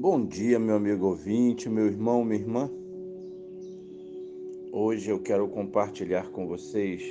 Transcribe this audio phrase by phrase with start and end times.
[0.00, 2.70] Bom dia, meu amigo ouvinte, meu irmão, minha irmã.
[4.70, 7.02] Hoje eu quero compartilhar com vocês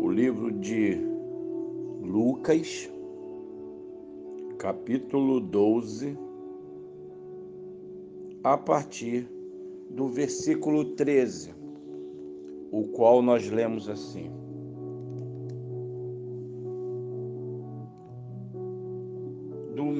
[0.00, 0.96] o livro de
[2.02, 2.90] Lucas,
[4.56, 6.16] capítulo 12,
[8.42, 9.28] a partir
[9.90, 11.54] do versículo 13,
[12.72, 14.30] o qual nós lemos assim.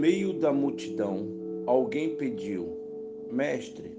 [0.00, 1.26] Meio da multidão,
[1.66, 2.66] alguém pediu:
[3.30, 3.92] Mestre,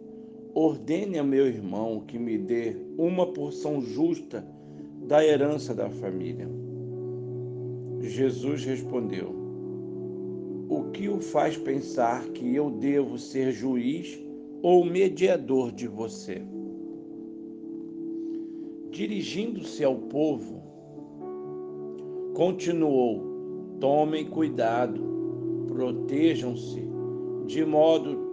[0.52, 4.44] ordene a meu irmão que me dê uma porção justa
[5.08, 6.50] da herança da família.
[8.00, 9.30] Jesus respondeu:
[10.68, 14.20] O que o faz pensar que eu devo ser juiz
[14.64, 16.42] ou mediador de você?
[18.90, 20.64] Dirigindo-se ao povo,
[22.34, 23.22] continuou:
[23.80, 25.11] Tomem cuidado
[25.72, 26.84] protejam-se
[27.46, 28.30] de modo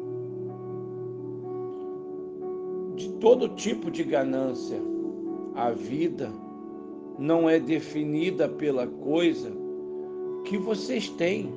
[2.96, 4.78] de todo tipo de ganância.
[5.54, 6.30] A vida
[7.18, 9.50] não é definida pela coisa
[10.44, 11.52] que vocês têm.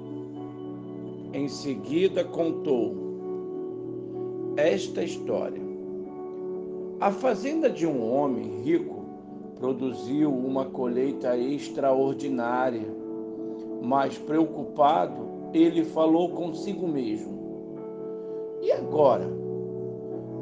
[1.34, 2.96] Em seguida contou
[4.58, 5.62] esta história.
[7.00, 9.06] A fazenda de um homem rico
[9.58, 12.88] produziu uma colheita extraordinária,
[13.82, 17.38] mas preocupado ele falou consigo mesmo:
[18.62, 19.30] E agora?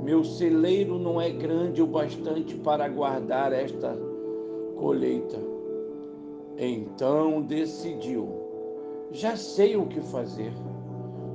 [0.04, 3.98] Meu celeiro não é grande o bastante para guardar esta
[4.78, 5.38] colheita.
[6.58, 8.28] Então decidiu:
[9.12, 10.54] Já sei o que fazer.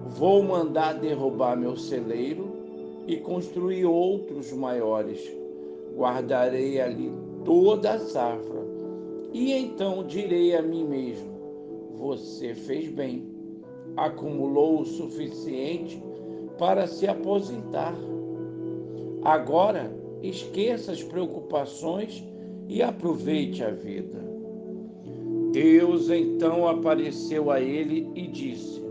[0.07, 2.53] Vou mandar derrubar meu celeiro
[3.07, 5.31] e construir outros maiores.
[5.97, 7.13] Guardarei ali
[7.45, 8.65] toda a safra.
[9.33, 11.31] E então direi a mim mesmo:
[11.97, 13.34] Você fez bem
[13.97, 16.03] acumulou o suficiente
[16.59, 17.95] para se aposentar.
[19.23, 19.91] Agora,
[20.23, 22.25] esqueça as preocupações
[22.69, 24.23] e aproveite a vida.
[25.53, 28.83] Deus então apareceu a ele e disse: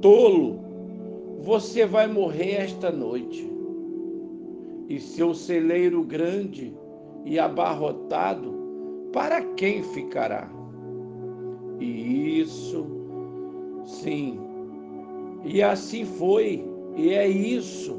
[0.00, 0.58] Tolo,
[1.40, 3.46] você vai morrer esta noite,
[4.88, 6.72] e seu celeiro grande
[7.24, 8.54] e abarrotado,
[9.12, 10.50] para quem ficará?
[11.78, 12.95] E isso
[13.86, 14.38] Sim.
[15.44, 16.64] E assim foi,
[16.96, 17.96] e é isso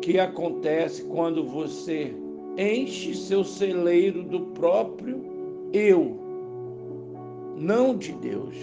[0.00, 2.14] que acontece quando você
[2.56, 5.22] enche seu celeiro do próprio
[5.72, 6.16] eu,
[7.56, 8.56] não de Deus.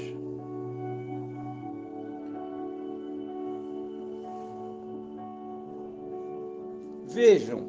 [7.08, 7.60] Vejam,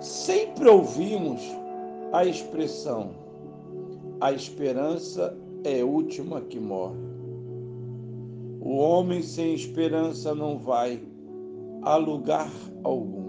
[0.00, 1.42] sempre ouvimos
[2.12, 3.10] a expressão:
[4.20, 6.98] a esperança é a última que morre.
[8.60, 11.00] O homem sem esperança não vai
[11.82, 12.52] a lugar
[12.82, 13.24] algum.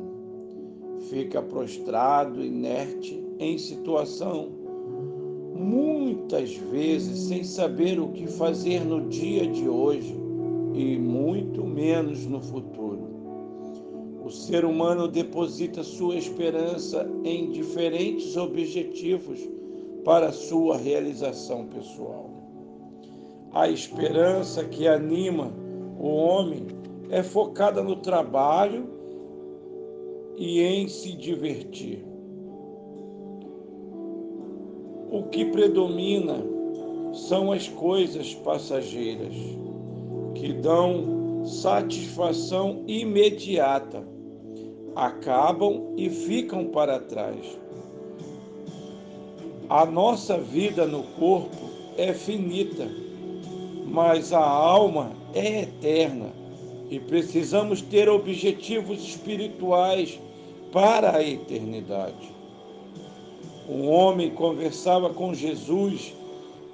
[1.09, 4.49] Fica prostrado, inerte, em situação,
[5.55, 10.15] muitas vezes sem saber o que fazer no dia de hoje
[10.73, 12.99] e muito menos no futuro.
[14.25, 19.54] O ser humano deposita sua esperança em diferentes objetivos
[20.05, 22.29] para sua realização pessoal.
[23.51, 25.51] A esperança que anima
[25.99, 26.67] o homem
[27.09, 28.87] é focada no trabalho
[30.37, 32.05] e em se divertir.
[35.09, 36.37] O que predomina
[37.11, 39.33] são as coisas passageiras
[40.35, 44.05] que dão satisfação imediata,
[44.95, 47.64] acabam e ficam para trás
[49.69, 52.87] a nossa vida no corpo é finita,
[53.85, 56.31] mas a alma é eterna
[56.89, 60.19] e precisamos ter objetivos espirituais
[60.71, 62.33] para a eternidade.
[63.67, 66.13] Um homem conversava com Jesus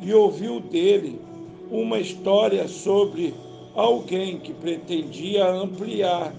[0.02, 1.22] e ouviu dele
[1.70, 3.34] uma história sobre
[3.74, 6.34] alguém que pretendia ampliar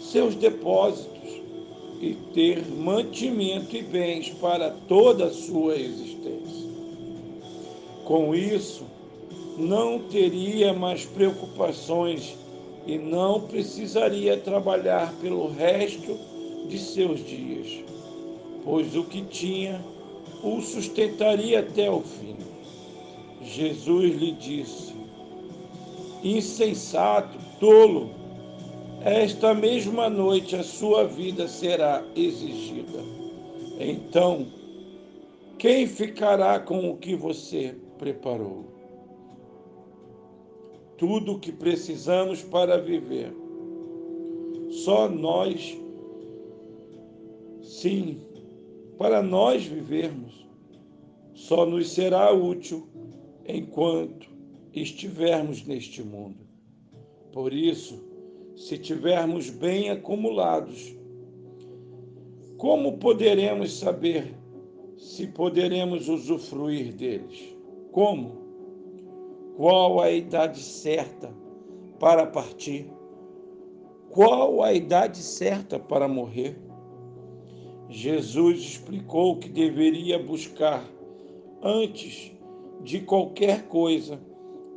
[0.00, 1.09] seus depósitos
[2.00, 6.70] e ter mantimento e bens para toda a sua existência.
[8.04, 8.84] Com isso,
[9.58, 12.34] não teria mais preocupações
[12.86, 16.18] e não precisaria trabalhar pelo resto
[16.66, 17.84] de seus dias,
[18.64, 19.84] pois o que tinha
[20.42, 22.36] o sustentaria até o fim.
[23.42, 24.94] Jesus lhe disse:
[26.22, 28.19] Insensato, tolo,
[29.04, 32.98] esta mesma noite a sua vida será exigida.
[33.78, 34.46] Então,
[35.58, 38.80] quem ficará com o que você preparou?
[41.00, 43.34] tudo o que precisamos para viver.
[44.68, 45.74] Só nós,
[47.62, 48.20] sim,
[48.98, 50.46] para nós vivermos,
[51.32, 52.86] só nos será útil
[53.48, 54.28] enquanto
[54.74, 56.46] estivermos neste mundo.
[57.32, 57.98] Por isso,
[58.60, 60.94] se tivermos bem acumulados,
[62.58, 64.34] como poderemos saber
[64.98, 67.56] se poderemos usufruir deles?
[67.90, 68.38] Como?
[69.56, 71.32] Qual a idade certa
[71.98, 72.92] para partir?
[74.10, 76.54] Qual a idade certa para morrer?
[77.88, 80.84] Jesus explicou que deveria buscar,
[81.62, 82.30] antes
[82.82, 84.20] de qualquer coisa,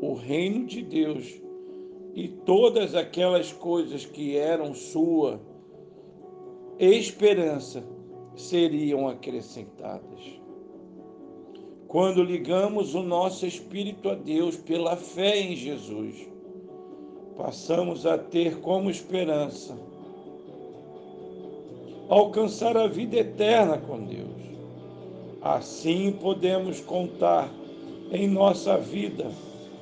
[0.02, 1.43] o reino de Deus
[2.14, 5.40] e todas aquelas coisas que eram sua
[6.80, 7.84] esperança
[8.36, 10.42] seriam acrescentadas.
[11.88, 16.28] Quando ligamos o nosso espírito a Deus pela fé em Jesus,
[17.36, 19.78] passamos a ter como esperança
[22.10, 24.44] alcançar a vida eterna com Deus.
[25.42, 27.52] Assim podemos contar
[28.12, 29.32] em nossa vida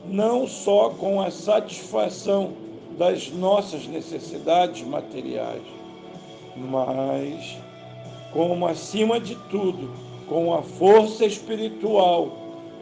[0.06, 2.54] não só com a satisfação
[2.98, 5.64] das nossas necessidades materiais,
[6.56, 7.58] mas,
[8.34, 9.92] como acima de tudo,
[10.28, 12.38] com a força espiritual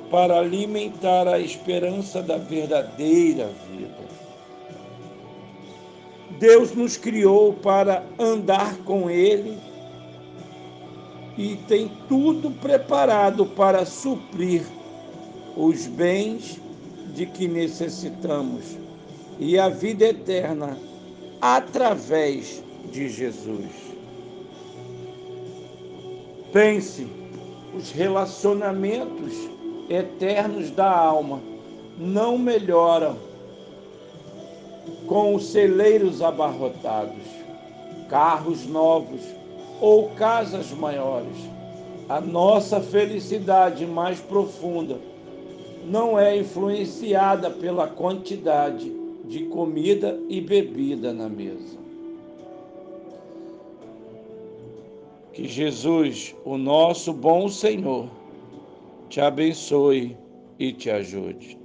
[0.10, 4.10] para alimentar a esperança da verdadeira vida.
[6.40, 9.58] Deus nos criou para andar com Ele
[11.38, 14.66] e tem tudo preparado para suprir
[15.56, 16.60] os bens
[17.14, 18.78] de que necessitamos
[19.40, 20.78] e a vida eterna
[21.42, 23.72] através de Jesus.
[26.52, 27.08] Pense,
[27.76, 29.34] os relacionamentos
[29.90, 31.42] eternos da alma
[31.98, 33.18] não melhoram
[35.08, 37.24] com os celeiros abarrotados,
[38.10, 39.22] carros novos
[39.80, 41.38] ou casas maiores.
[42.08, 45.00] A nossa felicidade mais profunda
[45.86, 48.92] não é influenciada pela quantidade
[49.26, 51.78] de comida e bebida na mesa.
[55.34, 58.10] Que Jesus, o nosso bom Senhor,
[59.10, 60.18] te abençoe
[60.58, 61.59] e te ajude.